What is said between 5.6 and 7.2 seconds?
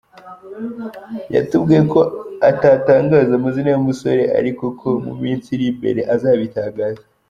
imbere azabitangaza.